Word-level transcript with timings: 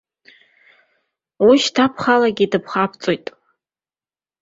Уи 1.45 1.45
уашьҭа 1.49 1.85
бхалагьы 1.93 2.45
дыԥхабҵоит. 2.51 3.25